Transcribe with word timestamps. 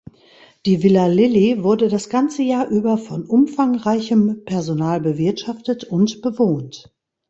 Die 0.65 0.81
Villa 0.81 1.05
Lilly 1.05 1.61
wurde 1.63 1.87
das 1.87 2.09
ganze 2.09 2.41
Jahr 2.41 2.67
über 2.69 2.97
von 2.97 3.23
umfangreichem 3.23 4.43
Personal 4.45 4.99
bewirtschaftet 4.99 5.83
und 5.83 6.23
bewohnt. 6.23 6.91